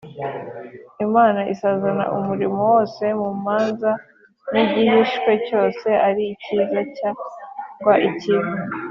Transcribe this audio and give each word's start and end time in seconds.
“imana 1.05 1.39
izazana 1.53 2.03
umurimo 2.17 2.59
wose 2.71 3.03
mu 3.21 3.29
manza, 3.43 3.91
n’igihishwe 4.51 5.31
cyose 5.47 5.87
ari 6.07 6.23
icyiza 6.33 6.79
cyangwa 6.97 7.93
ikibi 8.09 8.51